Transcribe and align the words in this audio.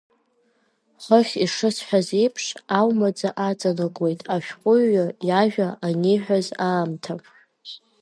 Хыхь 1.03 1.35
ишысҳәаз 1.45 2.07
еиԥш, 2.21 2.45
аумаӡа 2.79 3.29
аҵанакуеит 3.47 4.21
ашәҟәыҩҩы 4.35 5.05
иажәа 5.27 5.67
аниҳәаз 5.85 6.47
аамҭа. 6.69 7.13